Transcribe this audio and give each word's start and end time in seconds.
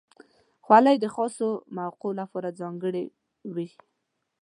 خولۍ 0.63 0.95
د 0.99 1.05
خاصو 1.15 1.47
موقعو 1.77 2.11
لپاره 2.19 2.55
ځانګړې 2.59 3.05
وي. 3.55 3.69